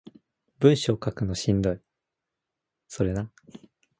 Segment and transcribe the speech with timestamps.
[0.57, 1.79] 文章書くのしんどい